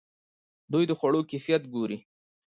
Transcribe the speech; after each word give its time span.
دوی 0.71 0.83
د 0.87 0.91
خوړو 0.99 1.21
کیفیت 1.31 1.63
ګوري. 1.73 1.97